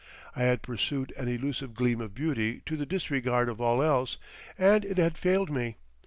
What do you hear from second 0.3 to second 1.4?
I had pursued an